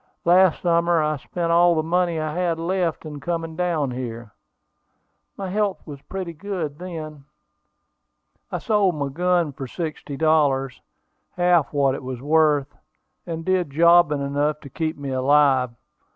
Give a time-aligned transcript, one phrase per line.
[0.25, 4.31] Last summer I spent all the money I had left in coming down here.
[5.37, 7.25] My health was pretty good then.
[8.51, 10.81] I sold my gun for sixty dollars,
[11.37, 12.75] half what it was worth,
[13.27, 15.69] and did jobbing enough to keep me alive.